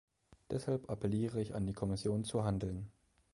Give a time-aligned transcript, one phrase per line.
[0.49, 2.89] Deshalb appelliere ich an die Kommission, zu handeln.